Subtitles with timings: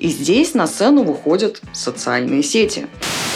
[0.00, 2.86] И здесь на сцену выходят социальные сети.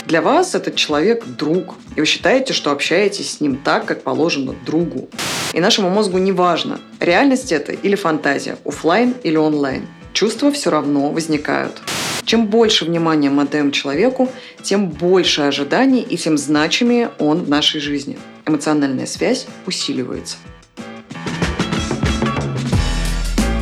[0.07, 4.55] Для вас этот человек– друг, и вы считаете, что общаетесь с ним так, как положено
[4.65, 5.07] другу.
[5.53, 9.87] И нашему мозгу не важно, реальность это или фантазия, офлайн или онлайн.
[10.13, 11.81] Чувства все равно возникают.
[12.23, 14.31] Чем больше внимания мы отдаем человеку,
[14.63, 18.17] тем больше ожиданий и тем значимее он в нашей жизни.
[18.47, 20.37] Эмоциональная связь усиливается.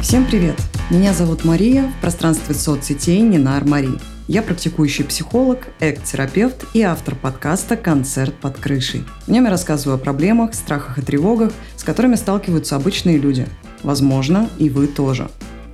[0.01, 0.55] Всем привет!
[0.89, 3.91] Меня зовут Мария, в пространстве соцсетей Нинар Мари.
[4.27, 9.05] Я практикующий психолог, эк-терапевт и автор подкаста «Концерт под крышей».
[9.25, 13.47] В нем я рассказываю о проблемах, страхах и тревогах, с которыми сталкиваются обычные люди.
[13.81, 15.31] Возможно, и вы тоже.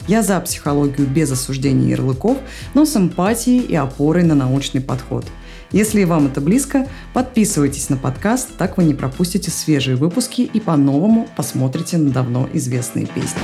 [0.07, 2.37] Я за психологию без осуждения ярлыков,
[2.75, 5.25] но с эмпатией и опорой на научный подход.
[5.71, 10.59] Если и вам это близко, подписывайтесь на подкаст, так вы не пропустите свежие выпуски и
[10.59, 13.41] по-новому посмотрите на давно известные песни.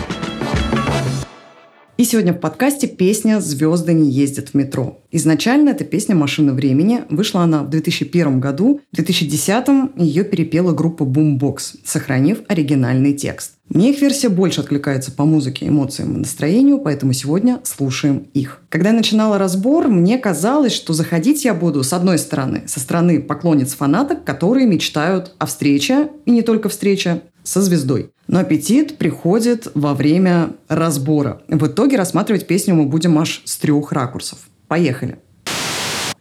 [1.97, 4.99] И сегодня в подкасте песня «Звезды не ездят в метро».
[5.11, 7.03] Изначально эта песня «Машина времени».
[7.09, 8.81] Вышла она в 2001 году.
[8.91, 13.53] В 2010 ее перепела группа Boombox, сохранив оригинальный текст.
[13.69, 18.59] Мне их версия больше откликается по музыке, эмоциям и настроению, поэтому сегодня слушаем их.
[18.67, 23.21] Когда я начинала разбор, мне казалось, что заходить я буду, с одной стороны, со стороны
[23.21, 28.11] поклонниц-фанаток, которые мечтают о встрече, и не только встрече, со звездой.
[28.27, 31.41] Но аппетит приходит во время разбора.
[31.47, 34.39] В итоге рассматривать песню мы будем аж с трех ракурсов.
[34.67, 35.19] Поехали.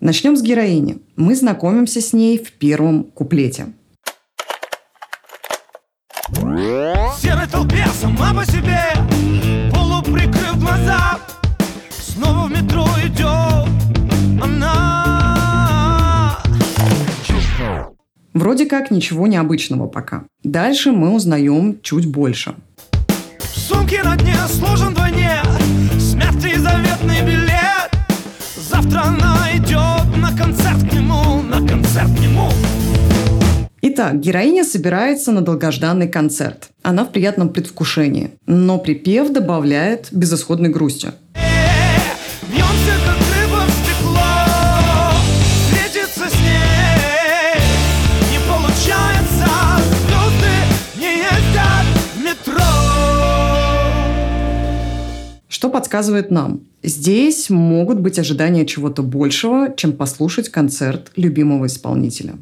[0.01, 0.99] Начнем с героини.
[1.17, 3.67] Мы знакомимся с ней в первом куплете.
[7.21, 8.81] Серой толпе сама по себе,
[9.73, 11.19] полуприкрыв глаза,
[11.91, 13.69] снова в метро идет
[14.43, 15.04] она.
[18.35, 20.25] Вроде как ничего необычного пока.
[20.43, 22.57] Дальше мы узнаем чуть больше.
[23.39, 25.41] В сумке на дне сложен вдвойне
[25.99, 27.91] Смятый заветный билет
[28.57, 32.51] Завтра она идет на концерт к нему На концерт к нему
[33.83, 36.71] Итак, героиня собирается на долгожданный концерт.
[36.83, 38.31] Она в приятном предвкушении.
[38.47, 41.13] Но припев добавляет безысходной грусти.
[55.75, 56.61] Подсказывает нам?
[56.85, 62.35] Здесь могут быть ожидания чего-то большего, чем послушать концерт любимого исполнителя.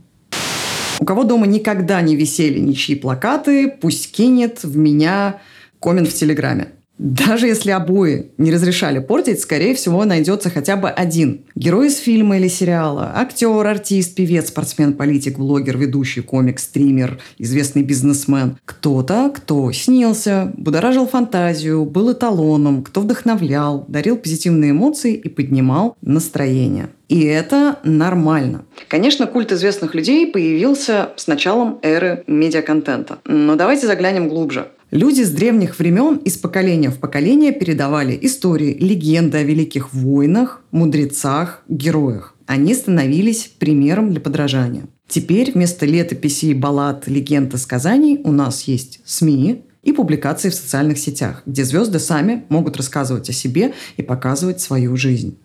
[1.01, 5.41] У кого дома никогда не висели ничьи плакаты, пусть кинет в меня
[5.81, 6.69] коммент в Телеграме.
[7.03, 11.45] Даже если обои не разрешали портить, скорее всего, найдется хотя бы один.
[11.57, 17.83] Герой из фильма или сериала, актер, артист, певец, спортсмен, политик, блогер, ведущий, комик, стример, известный
[17.83, 18.57] бизнесмен.
[18.65, 26.91] Кто-то, кто снился, будоражил фантазию, был эталоном, кто вдохновлял, дарил позитивные эмоции и поднимал настроение.
[27.09, 28.65] И это нормально.
[28.87, 33.19] Конечно, культ известных людей появился с началом эры медиаконтента.
[33.25, 34.69] Но давайте заглянем глубже.
[34.93, 41.63] Люди с древних времен из поколения в поколение передавали истории, легенды о великих воинах, мудрецах,
[41.67, 42.35] героях.
[42.45, 44.85] Они становились примером для подражания.
[45.09, 50.99] Теперь вместо летописей, баллад, легенд и сказаний у нас есть СМИ, и публикации в социальных
[50.99, 55.39] сетях, где звезды сами могут рассказывать о себе и показывать свою жизнь.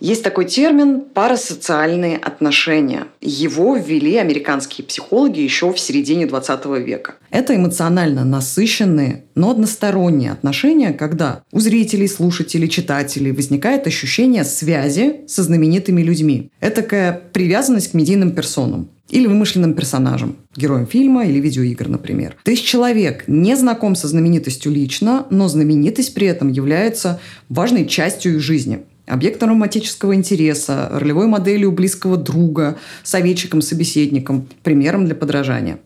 [0.00, 3.06] Есть такой термин парасоциальные отношения.
[3.20, 7.14] Его ввели американские психологи еще в середине 20 века.
[7.30, 15.42] Это эмоционально насыщенные, но односторонние отношения, когда у зрителей, слушателей, читателей возникает ощущение связи со
[15.42, 16.50] знаменитыми людьми.
[16.60, 22.36] Это такая привязанность к медийным персонам или вымышленным персонажем, героем фильма или видеоигр, например.
[22.44, 28.34] То есть человек не знаком со знаменитостью лично, но знаменитость при этом является важной частью
[28.34, 35.78] их жизни объектом романтического интереса, ролевой моделью близкого друга, советчиком-собеседником, примером для подражания.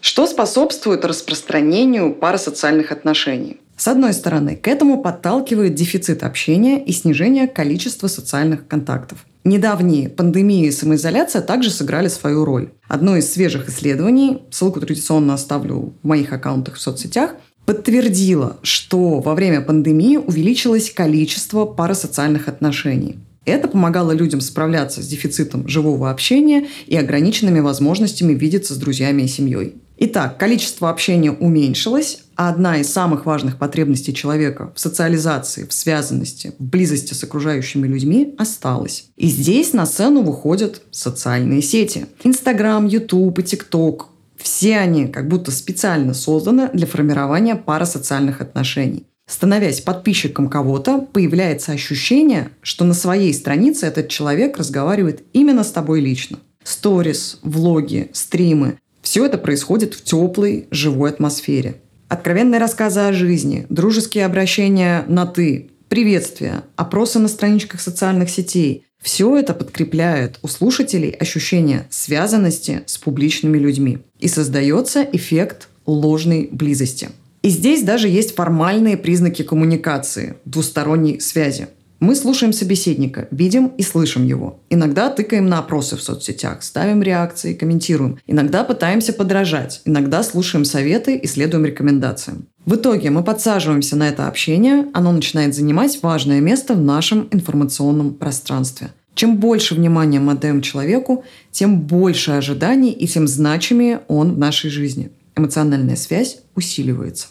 [0.00, 3.60] Что способствует распространению парасоциальных отношений?
[3.76, 9.24] С одной стороны, к этому подталкивает дефицит общения и снижение количества социальных контактов.
[9.44, 12.70] Недавние пандемии и самоизоляция также сыграли свою роль.
[12.86, 17.34] Одно из свежих исследований, ссылку традиционно оставлю в моих аккаунтах в соцсетях,
[17.66, 23.16] подтвердила, что во время пандемии увеличилось количество парасоциальных отношений.
[23.44, 29.28] Это помогало людям справляться с дефицитом живого общения и ограниченными возможностями видеться с друзьями и
[29.28, 29.74] семьей.
[30.04, 36.54] Итак, количество общения уменьшилось, а одна из самых важных потребностей человека в социализации, в связанности,
[36.58, 39.06] в близости с окружающими людьми осталась.
[39.16, 42.06] И здесь на сцену выходят социальные сети.
[42.24, 44.08] Инстаграм, Ютуб и ТикТок
[44.42, 49.06] все они как будто специально созданы для формирования парасоциальных отношений.
[49.26, 56.00] Становясь подписчиком кого-то, появляется ощущение, что на своей странице этот человек разговаривает именно с тобой
[56.00, 56.38] лично.
[56.64, 61.76] Сторис, влоги, стримы– все это происходит в теплой, живой атмосфере.
[62.08, 69.36] Откровенные рассказы о жизни, дружеские обращения на «ты», приветствия, опросы на страничках социальных сетей– все
[69.36, 73.98] это подкрепляет у слушателей ощущение связанности с публичными людьми.
[74.20, 77.10] И создается эффект ложной близости.
[77.42, 81.66] И здесь даже есть формальные признаки коммуникации, двусторонней связи.
[82.02, 84.58] Мы слушаем собеседника, видим и слышим его.
[84.70, 88.18] Иногда тыкаем на опросы в соцсетях, ставим реакции, комментируем.
[88.26, 92.48] Иногда пытаемся подражать, иногда слушаем советы и следуем рекомендациям.
[92.66, 98.14] В итоге мы подсаживаемся на это общение, оно начинает занимать важное место в нашем информационном
[98.14, 98.88] пространстве.
[99.14, 101.22] Чем больше внимания мы отдаем человеку,
[101.52, 105.12] тем больше ожиданий и тем значимее он в нашей жизни.
[105.36, 107.28] Эмоциональная связь усиливается.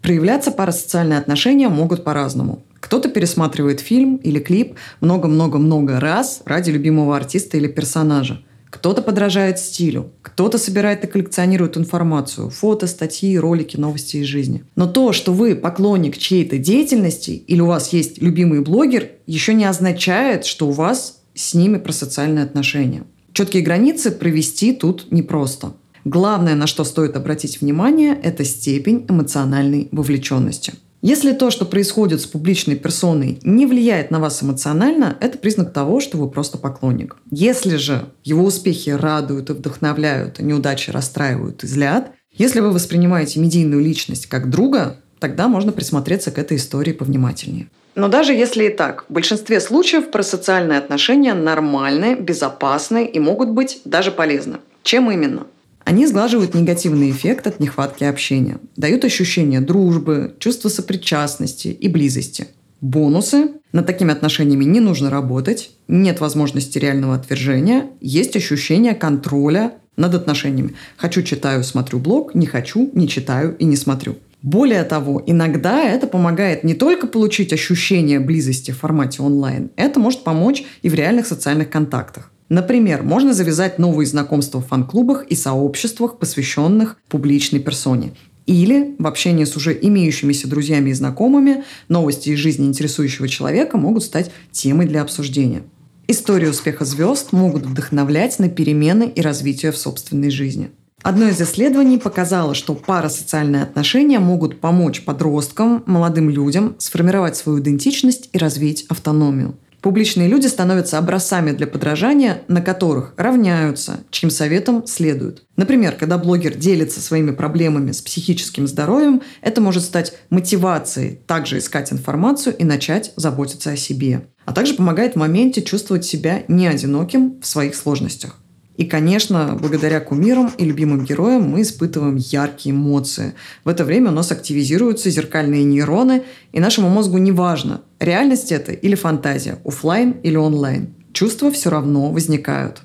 [0.00, 2.64] Проявляться парасоциальные отношения могут по-разному.
[2.92, 8.42] Кто-то пересматривает фильм или клип много-много-много раз ради любимого артиста или персонажа.
[8.68, 14.64] Кто-то подражает стилю, кто-то собирает и коллекционирует информацию, фото, статьи, ролики, новости из жизни.
[14.76, 19.64] Но то, что вы поклонник чьей-то деятельности или у вас есть любимый блогер, еще не
[19.64, 23.04] означает, что у вас с ними про социальные отношения.
[23.32, 25.72] Четкие границы провести тут непросто.
[26.04, 30.74] Главное, на что стоит обратить внимание, это степень эмоциональной вовлеченности.
[31.04, 35.98] Если то, что происходит с публичной персоной, не влияет на вас эмоционально, это признак того,
[35.98, 37.16] что вы просто поклонник.
[37.28, 43.40] Если же его успехи радуют и вдохновляют, а неудачи расстраивают и злят, если вы воспринимаете
[43.40, 47.68] медийную личность как друга, тогда можно присмотреться к этой истории повнимательнее.
[47.96, 53.80] Но даже если и так, в большинстве случаев просоциальные отношения нормальны, безопасны и могут быть
[53.84, 54.58] даже полезны.
[54.84, 55.48] Чем именно?
[55.84, 62.48] Они сглаживают негативный эффект от нехватки общения, дают ощущение дружбы, чувство сопричастности и близости.
[62.80, 70.14] Бонусы– над такими отношениями не нужно работать, нет возможности реального отвержения, есть ощущение контроля над
[70.14, 70.74] отношениями.
[70.96, 74.16] Хочу– читаю, смотрю блог, не хочу– не читаю и не смотрю.
[74.42, 80.24] Более того, иногда это помогает не только получить ощущение близости в формате онлайн, это может
[80.24, 82.32] помочь и в реальных социальных контактах.
[82.52, 88.12] Например, можно завязать новые знакомства в фан-клубах и сообществах, посвященных публичной персоне.
[88.44, 94.04] Или в общении с уже имеющимися друзьями и знакомыми новости из жизни интересующего человека могут
[94.04, 95.62] стать темой для обсуждения.
[96.08, 100.72] Истории успеха звезд могут вдохновлять на перемены и развитие в собственной жизни.
[101.02, 108.28] Одно из исследований показало, что парасоциальные отношения могут помочь подросткам, молодым людям сформировать свою идентичность
[108.34, 109.56] и развить автономию.
[109.82, 115.42] Публичные люди становятся образцами для подражания, на которых равняются, чьим советом следуют.
[115.56, 121.92] Например, когда блогер делится своими проблемами с психическим здоровьем, это может стать мотивацией также искать
[121.92, 124.28] информацию и начать заботиться о себе.
[124.44, 128.38] А также помогает в моменте чувствовать себя не одиноким в своих сложностях.
[128.82, 133.34] И, конечно, благодаря кумирам и любимым героям мы испытываем яркие эмоции.
[133.62, 138.72] В это время у нас активизируются зеркальные нейроны, и нашему мозгу не важно, реальность это
[138.72, 140.94] или фантазия, офлайн или онлайн.
[141.12, 142.82] Чувства все равно возникают.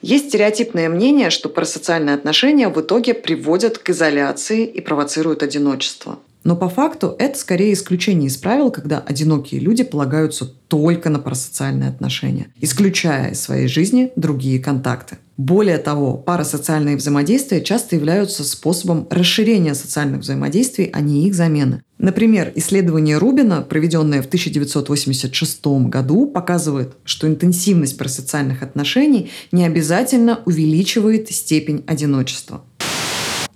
[0.00, 6.20] Есть стереотипное мнение, что парасоциальные отношения в итоге приводят к изоляции и провоцируют одиночество.
[6.46, 11.88] Но по факту это скорее исключение из правил, когда одинокие люди полагаются только на парасоциальные
[11.88, 15.18] отношения, исключая из своей жизни другие контакты.
[15.36, 21.82] Более того, парасоциальные взаимодействия часто являются способом расширения социальных взаимодействий, а не их замены.
[21.98, 31.28] Например, исследование Рубина, проведенное в 1986 году, показывает, что интенсивность парасоциальных отношений не обязательно увеличивает
[31.28, 32.62] степень одиночества.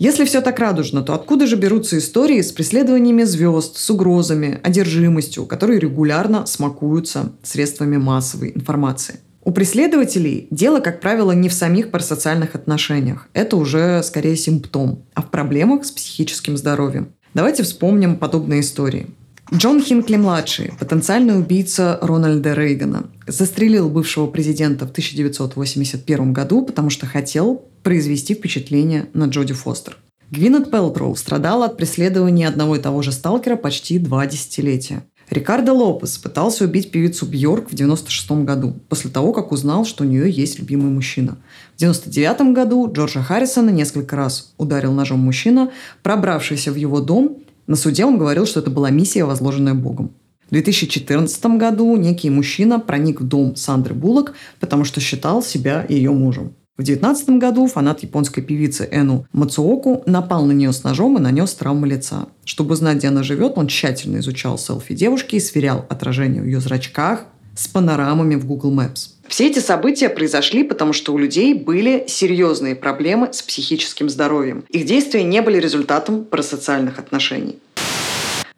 [0.01, 5.45] Если все так радужно, то откуда же берутся истории с преследованиями звезд, с угрозами, одержимостью,
[5.45, 9.21] которые регулярно смакуются средствами массовой информации?
[9.45, 13.29] У преследователей дело, как правило, не в самих парасоциальных отношениях.
[13.35, 17.13] Это уже скорее симптом, а в проблемах с психическим здоровьем.
[17.35, 19.09] Давайте вспомним подобные истории.
[19.53, 27.65] Джон Хинкли-младший, потенциальный убийца Рональда Рейгана, застрелил бывшего президента в 1981 году, потому что хотел
[27.83, 29.97] произвести впечатление на Джоди Фостер.
[30.31, 35.03] Гвинет Пелтроу страдала от преследования одного и того же сталкера почти два десятилетия.
[35.31, 40.07] Рикардо Лопес пытался убить певицу Бьорк в 1996 году, после того, как узнал, что у
[40.07, 41.39] нее есть любимый мужчина.
[41.75, 45.71] В 1999 году Джорджа Харрисона несколько раз ударил ножом мужчина,
[46.05, 47.39] пробравшийся в его дом.
[47.71, 50.11] На суде он говорил, что это была миссия, возложенная Богом.
[50.49, 56.11] В 2014 году некий мужчина проник в дом Сандры Буллок, потому что считал себя ее
[56.11, 56.55] мужем.
[56.77, 61.21] В В 19 году фанат японской певицы Эну Мацуоку напал на нее с ножом и
[61.21, 62.27] нанес травму лица.
[62.45, 66.59] Чтобы узнать, где она живет, он тщательно изучал селфи девушки и сверял отражение в ее
[66.59, 69.11] зрачках с панорамами в Google Maps.
[69.31, 74.65] Все эти события произошли, потому что у людей были серьезные проблемы с психическим здоровьем.
[74.71, 77.61] Их действия не были результатом парасоциальных отношений.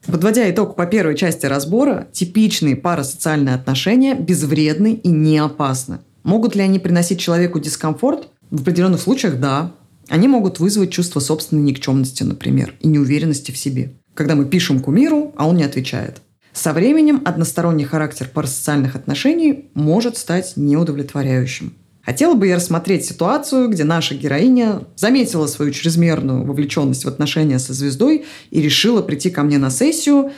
[0.06, 5.98] Подводя итог по первой части разбора, типичные парасоциальные отношения безвредны и не опасны.
[6.22, 8.28] Могут ли они приносить человеку дискомфорт?
[8.50, 9.72] В определенных случаях– да.
[10.08, 13.92] Они могут вызвать чувство собственной никчемности, например, и неуверенности в себе.
[14.14, 16.22] Когда мы пишем кумиру, а он не отвечает.
[16.52, 21.74] Со временем односторонний характер парасоциальных отношений может стать неудовлетворяющим.
[22.02, 27.72] Хотела бы я рассмотреть ситуацию, где наша героиня заметила свою чрезмерную вовлеченность в отношения со
[27.72, 30.32] звездой и решила прийти ко мне на сессию,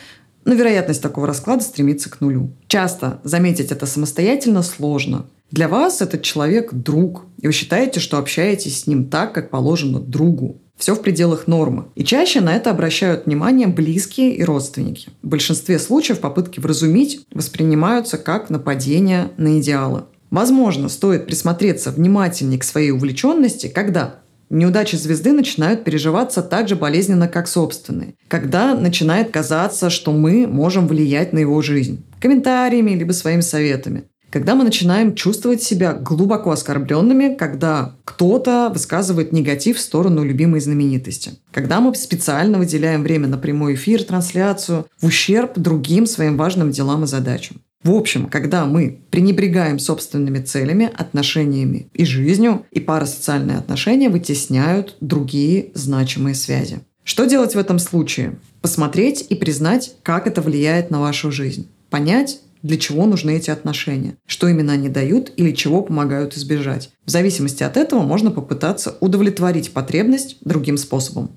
[0.45, 2.53] но вероятность такого расклада стремится к нулю.
[2.69, 5.27] Часто заметить это самостоятельно сложно.
[5.51, 10.01] Для вас этот человек– друг, и вы считаете, что общаетесь с ним так, как положено
[10.01, 10.61] другу.
[10.77, 11.87] Все в пределах нормы.
[11.95, 15.09] И чаще на это обращают внимание близкие и родственники.
[15.23, 20.05] В большинстве случаев попытки вразумить воспринимаются как нападение на идеалы.
[20.31, 24.17] Возможно, стоит присмотреться внимательнее к своей увлеченности, когда
[24.51, 28.15] неудачи звезды начинают переживаться так же болезненно, как собственные.
[28.29, 34.05] Когда начинает казаться, что мы можем влиять на его жизнь комментариями либо своими советами.
[34.35, 41.35] Когда мы начинаем чувствовать себя глубоко оскорбленными, когда кто-то высказывает негатив в сторону любимой знаменитости.
[41.53, 47.05] Когда мы специально выделяем время на прямой эфир, трансляцию, в ущерб другим своим важным делам
[47.05, 47.61] и задачам.
[47.85, 55.71] В общем, когда мы пренебрегаем собственными целями, отношениями и жизнью, и парасоциальные отношения вытесняют другие
[55.75, 56.81] значимые связи.
[57.05, 58.41] Что делать в этом случае?
[58.63, 61.69] Посмотреть и признать, как это влияет на вашу жизнь.
[61.89, 66.91] Понять, для чего нужны эти отношения, что именно они дают или чего помогают избежать.
[67.05, 71.31] В зависимости от этого можно попытаться удовлетворить потребность другим способом.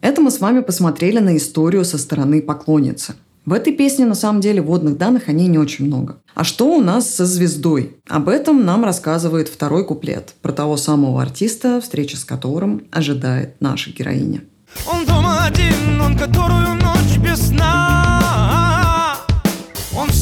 [0.00, 3.14] Это мы с вами посмотрели на историю со стороны поклонницы.
[3.44, 6.18] В этой песне на самом деле водных данных о ней не очень много.
[6.34, 7.96] А что у нас со звездой?
[8.08, 13.90] Об этом нам рассказывает второй куплет про того самого артиста, встреча с которым ожидает наша
[13.90, 14.42] героиня.
[14.90, 18.01] Он дома один, он которую ночь без сна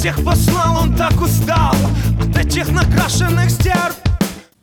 [0.00, 1.74] всех послал, он так устал
[2.18, 3.96] от этих накрашенных стерв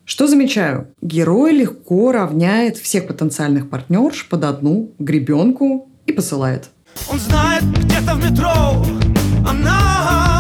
[0.06, 0.88] что замечаю?
[1.02, 6.70] Герой легко равняет всех потенциальных партнерш под одну гребенку и посылает.
[7.12, 8.84] Он знает, где-то в метро
[9.48, 10.40] она.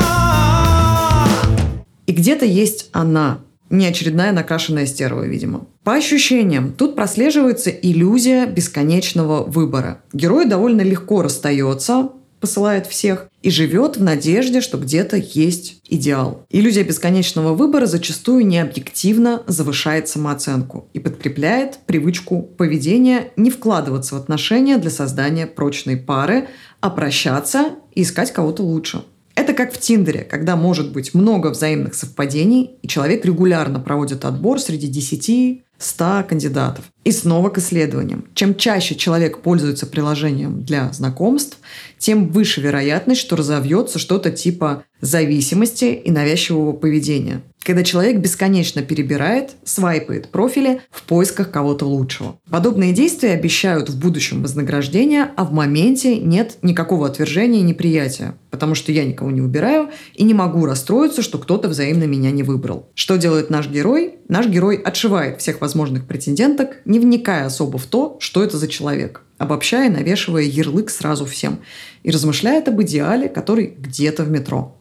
[2.08, 3.42] И где-то есть она.
[3.70, 5.68] Не очередная накрашенная стерва, видимо.
[5.84, 10.02] По ощущениям, тут прослеживается иллюзия бесконечного выбора.
[10.14, 16.46] Герой довольно легко расстается, посылает всех, и живет в надежде, что где-то есть идеал.
[16.50, 24.78] Иллюзия бесконечного выбора зачастую необъективно завышает самооценку и подкрепляет привычку поведения не вкладываться в отношения
[24.78, 26.50] для создания прочной пары,
[26.82, 29.04] а прощаться и искать кого-то лучше.
[29.38, 34.60] Это как в Тиндере, когда может быть много взаимных совпадений, и человек регулярно проводит отбор
[34.60, 36.86] среди 10, 100 кандидатов.
[37.04, 38.26] И снова к исследованиям.
[38.34, 41.58] Чем чаще человек пользуется приложением для знакомств,
[41.98, 49.58] тем выше вероятность, что разовьется что-то типа зависимости и навязчивого поведения когда человек бесконечно перебирает,
[49.66, 52.40] свайпает профили в поисках кого-то лучшего.
[52.50, 58.74] Подобные действия обещают в будущем вознаграждение, а в моменте нет никакого отвержения и неприятия, потому
[58.74, 62.88] что я никого не убираю и не могу расстроиться, что кто-то взаимно меня не выбрал.
[62.96, 64.16] Что делает наш герой?
[64.30, 69.24] Наш герой отшивает всех возможных претенденток, не вникая особо в то, что это за человек
[69.38, 71.60] обобщая, навешивая ярлык сразу всем,
[72.04, 74.76] и размышляет об идеале, который где-то в метро.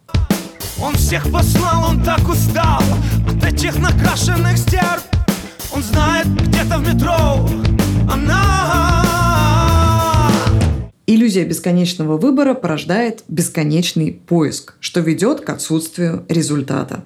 [0.81, 2.83] Он всех послал, он так устал
[3.29, 5.03] От этих накрашенных стерв
[5.75, 7.49] Он знает, где-то в метро
[8.13, 8.67] Она
[11.09, 17.05] Иллюзия бесконечного выбора порождает бесконечный поиск, что ведет к отсутствию результата.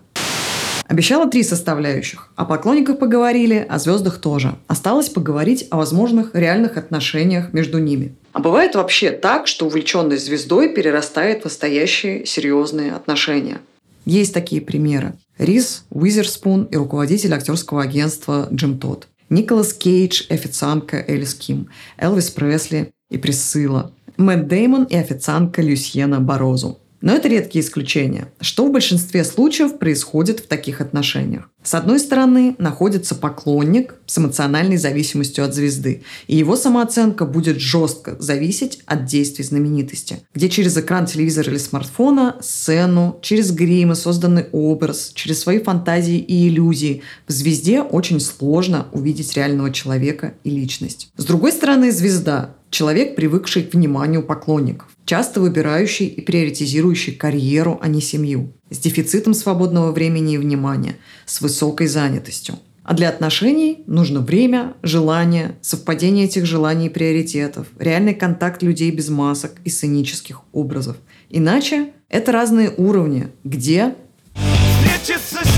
[0.88, 2.32] Обещала три составляющих.
[2.34, 4.54] О поклонниках поговорили, о звездах тоже.
[4.66, 8.16] Осталось поговорить о возможных реальных отношениях между ними.
[8.32, 13.60] А бывает вообще так, что увлеченность звездой перерастает в настоящие серьезные отношения.
[14.04, 15.14] Есть такие примеры.
[15.38, 19.08] Рис Уизерспун и руководитель актерского агентства Джим Тодд.
[19.28, 21.68] Николас Кейдж и официантка Элис Ким.
[21.96, 23.92] Элвис Пресли и Присыла.
[24.16, 26.78] Мэтт Деймон и официантка Люсьена Борозу.
[27.00, 28.32] Но это редкие исключения.
[28.40, 31.50] Что в большинстве случаев происходит в таких отношениях?
[31.62, 38.16] С одной стороны, находится поклонник с эмоциональной зависимостью от звезды, и его самооценка будет жестко
[38.18, 45.12] зависеть от действий знаменитости, где через экран телевизора или смартфона, сцену, через гримы, созданный образ,
[45.14, 51.10] через свои фантазии и иллюзии в звезде очень сложно увидеть реального человека и личность.
[51.16, 57.88] С другой стороны, звезда Человек, привыкший к вниманию поклонников, часто выбирающий и приоритизирующий карьеру, а
[57.88, 60.96] не семью, с дефицитом свободного времени и внимания,
[61.26, 62.60] с высокой занятостью.
[62.84, 69.08] А для отношений нужно время, желание, совпадение этих желаний и приоритетов, реальный контакт людей без
[69.08, 70.96] масок и сценических образов.
[71.28, 73.94] Иначе это разные уровни, где
[75.00, 75.49] Встретиться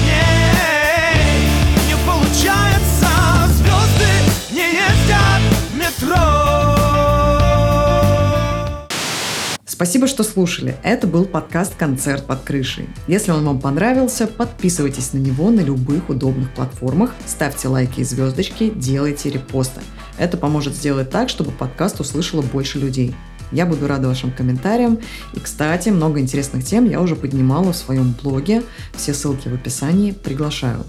[9.83, 10.77] Спасибо, что слушали.
[10.85, 12.89] Это был подкаст «Концерт под крышей».
[13.09, 18.71] Если он вам понравился, подписывайтесь на него на любых удобных платформах, ставьте лайки и звездочки,
[18.71, 19.81] делайте репосты.
[20.19, 23.12] Это поможет сделать так, чтобы подкаст услышало больше людей.
[23.51, 25.01] Я буду рада вашим комментариям.
[25.35, 28.62] И, кстати, много интересных тем я уже поднимала в своем блоге.
[28.95, 30.12] Все ссылки в описании.
[30.12, 30.85] Приглашаю.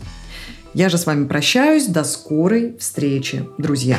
[0.76, 1.88] Я же с вами прощаюсь.
[1.88, 3.98] До скорой встречи, друзья.